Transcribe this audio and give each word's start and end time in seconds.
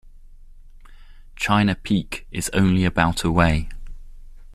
China 1.35 1.75
Peak 1.75 2.25
is 2.31 2.49
only 2.55 2.85
about 2.85 3.23
away. 3.23 3.69